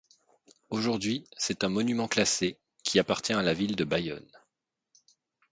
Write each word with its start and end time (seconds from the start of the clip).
Aujourd'hui, 0.71 1.27
c'est 1.37 1.63
un 1.63 1.69
monument 1.69 2.07
classé, 2.07 2.57
qui 2.83 2.97
appartient 2.97 3.33
à 3.33 3.43
la 3.43 3.53
ville 3.53 3.75
de 3.75 3.83
Bayonne. 3.83 4.31